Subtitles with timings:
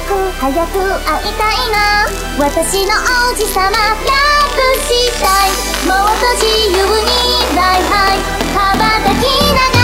[0.00, 2.08] く早く会いたいな。
[2.38, 4.20] 私の王子様ラ
[4.86, 4.88] し
[5.20, 5.50] たい。
[5.86, 7.10] もっと自由に
[7.56, 8.16] ライハイ
[8.54, 9.24] 羽ばたき
[9.54, 9.79] ながら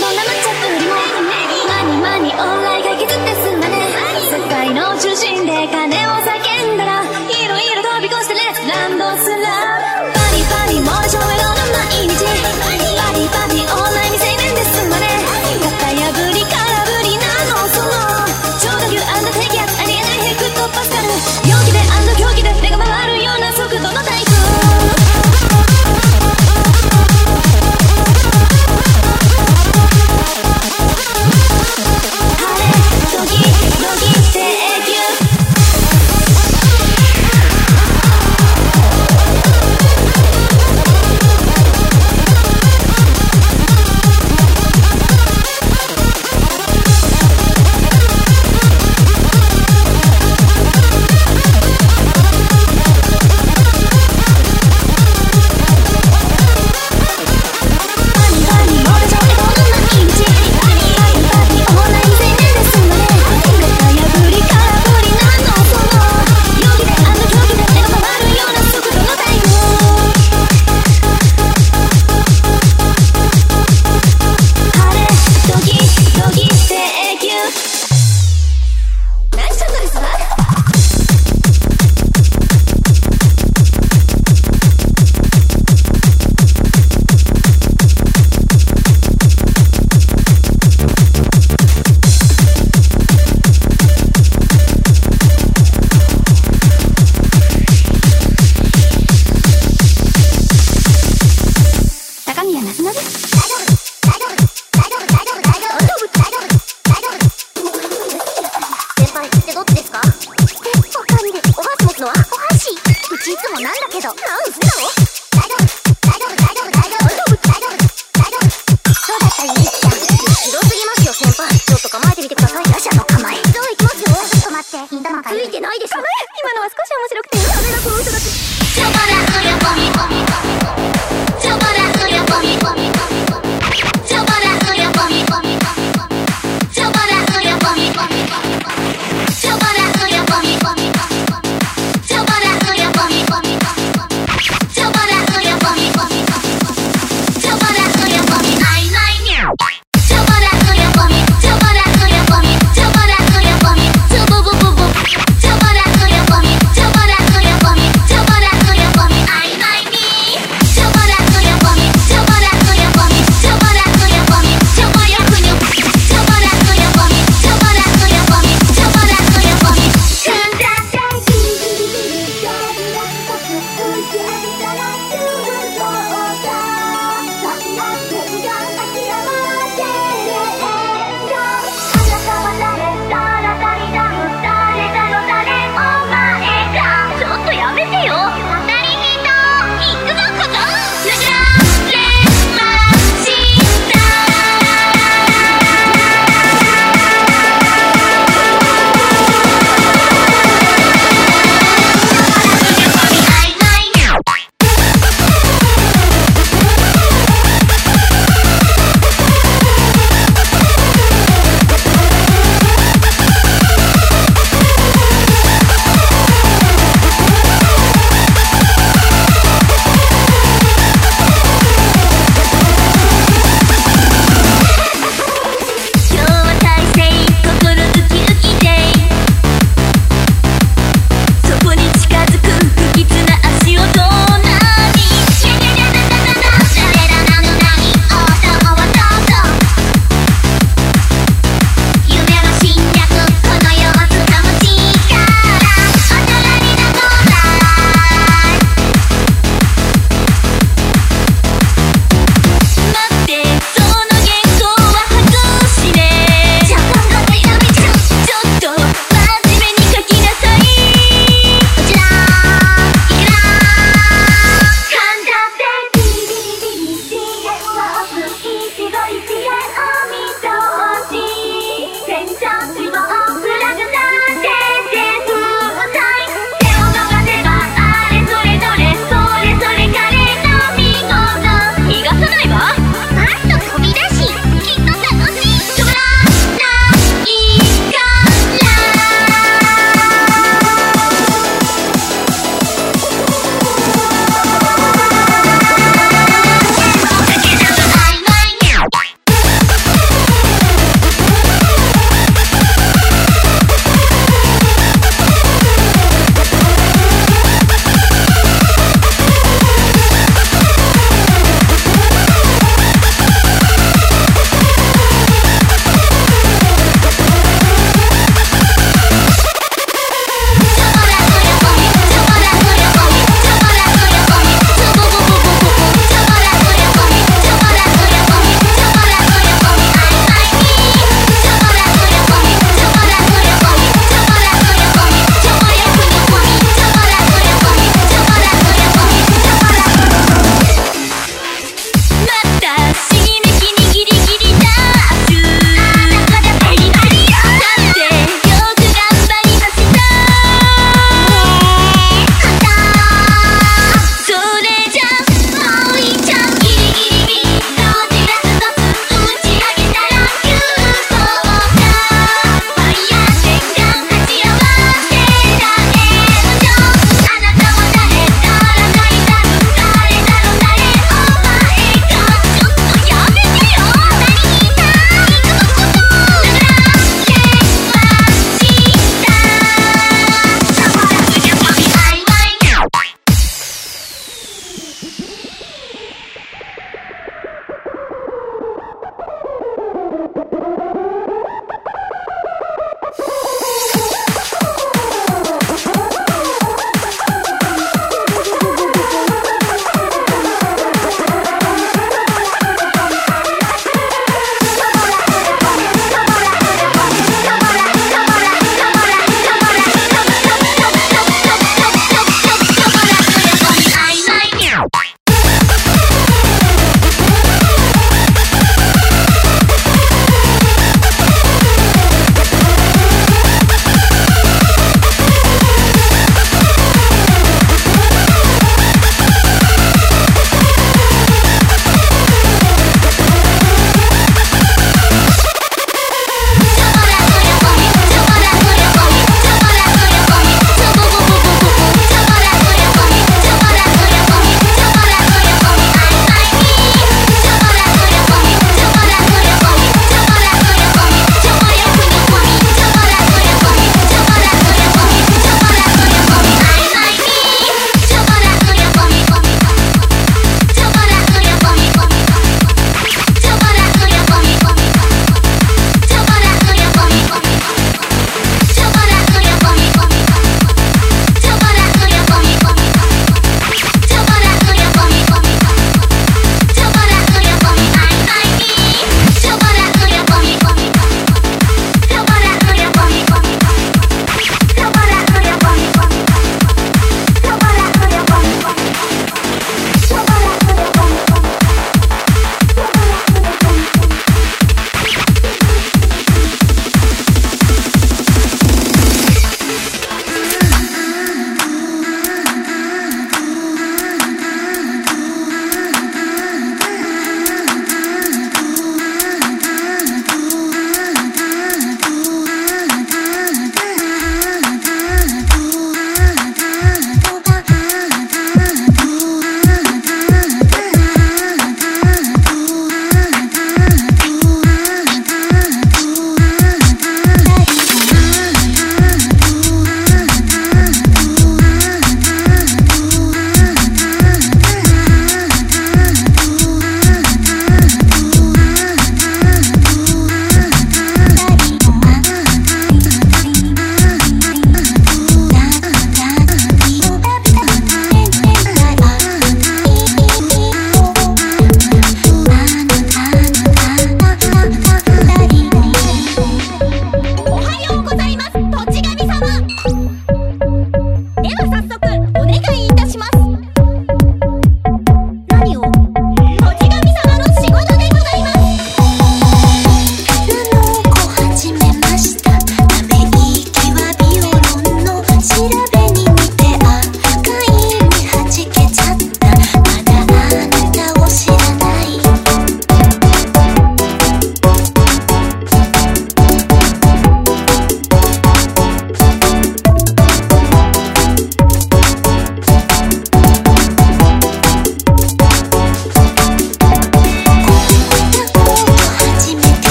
[0.00, 3.76] まにまにオンライが傷ってすんなね
[4.30, 7.01] 世界の中心で金を叫んだら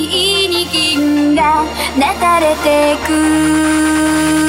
[0.00, 1.64] に銀が
[1.96, 2.02] 流
[2.44, 4.45] れてく